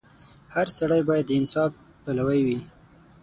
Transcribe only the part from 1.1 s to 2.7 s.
د انصاف پلوی وي.